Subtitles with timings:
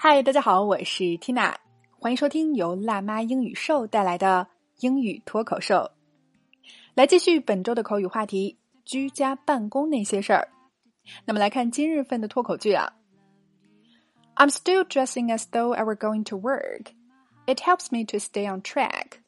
[0.00, 1.54] 嗨，大家好，我是 Tina，
[1.98, 4.46] 欢迎收听由辣妈英语秀带来的
[4.80, 5.90] 英语脱口秀。
[6.94, 10.48] 来继续本周的口语话题：居家办公那些事儿。
[11.24, 12.92] 那么来看今日份的脱口剧啊。
[14.36, 16.92] I'm still dressing as though I were going to work.
[17.46, 19.20] It helps me to stay on track.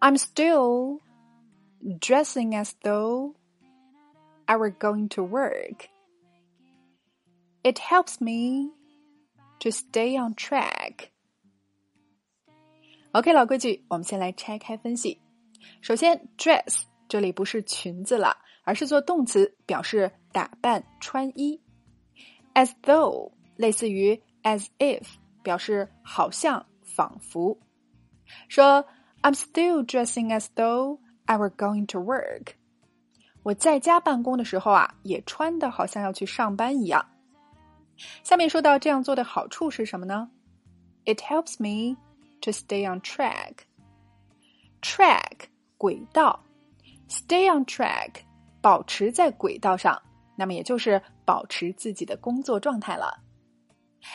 [0.00, 1.00] I'm still
[2.00, 3.34] dressing as though
[4.44, 5.88] I were going to work.
[7.61, 8.71] It helps me
[9.59, 11.09] to stay on track.
[13.11, 15.19] OK，老规矩，我们先来拆开分析。
[15.81, 21.61] 首先，dress 这里不是裙子了，而是做动词，表示打扮、穿衣。
[22.53, 25.03] as though 类似于 as if，
[25.43, 27.59] 表示好像、仿佛。
[28.47, 28.85] 说
[29.21, 32.53] I'm still dressing as though I were going to work。
[33.43, 37.05] 我在家办公的时候啊，也穿的好像要去上班一样。
[38.23, 40.29] 下面说到这样做的好处是什么呢
[41.05, 41.97] ？It helps me
[42.41, 43.53] to stay on track.
[44.81, 45.47] Track
[45.77, 46.43] 轨道
[47.09, 48.11] ，stay on track
[48.61, 50.01] 保持在轨道上，
[50.35, 53.19] 那么也就是保持自己的工作状态了。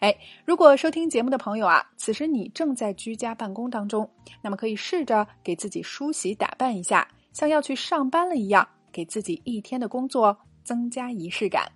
[0.00, 4.10] 哎，如果收听节目的朋友啊，此时你正在居家办公当中，
[4.42, 11.70] 那么可以试着给自己梳洗打扮一下，像要去上班了一样，给自己一天的工作增加仪式感。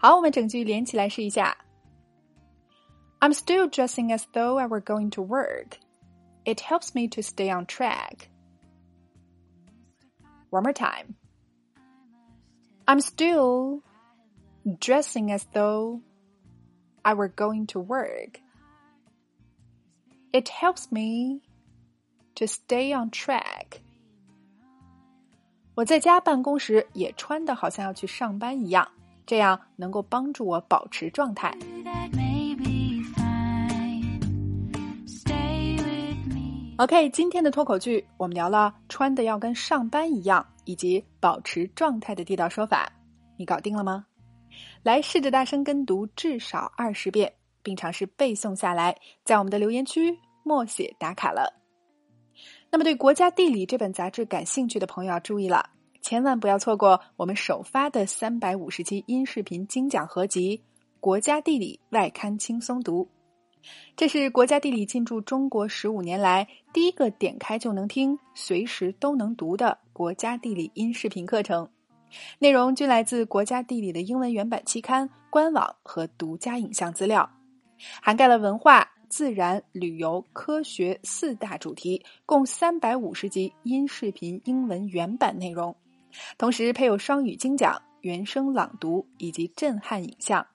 [0.00, 1.56] 好，我们整句连起来试一下。
[3.20, 5.78] I'm still dressing as though I were going to work.
[6.44, 8.28] It helps me to stay on track.
[10.50, 11.16] One more time.
[12.86, 13.82] I'm still
[14.64, 16.02] dressing as though
[17.02, 18.40] I were going to work.
[20.32, 21.40] It helps me
[22.36, 23.80] to stay on track.
[25.74, 28.88] 我在家办公时也穿的好像要去上班一样。
[29.31, 31.57] 这样能够帮助我保持状态。
[36.75, 42.91] OK，今天的脱口剧我们聊了穿的要跟上班一样，以及保持状态的地道说法，
[43.37, 44.05] 你搞定了吗？
[44.83, 47.31] 来试着大声跟读至少二十遍，
[47.63, 48.93] 并尝试背诵下来，
[49.23, 51.53] 在我们的留言区默写打卡了。
[52.69, 55.69] 那么，对《国家地理》这本杂志感兴趣的朋友要注意了。
[56.11, 60.57] 千万不要错过我们首发的三百五十期音视频精讲合集
[60.99, 63.05] 《国家地理外刊轻松读》，
[63.95, 71.69] 这是国家地理进驻中国十五年来第一个点开就能听、随时都能读的国家地理音视频课程。
[72.39, 77.31] 内容均来自国家地理的英文原版期刊、官网和独家影像资料，
[78.01, 85.73] 涵盖了文化、自然、旅游、科学四大主题，共三百五十集音视频英文原版内容。
[86.37, 90.45] 同时配有双语精讲、原声朗读以及震撼影像。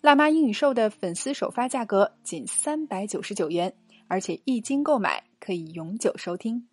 [0.00, 3.74] 辣妈英语秀的粉丝首发价格仅三百九十九元，
[4.08, 6.68] 而且一经购买可以永久收听。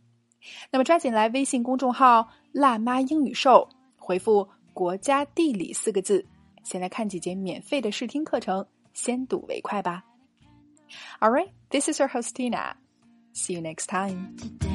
[0.71, 6.25] 那么抓紧来微信公众号“辣妈英语秀”，回复“国家地理”四个字，
[6.63, 10.03] 先来看几节免费的试听课程，先睹为快吧。
[11.19, 12.73] All right, this is your host Tina.
[13.33, 14.68] See you next time.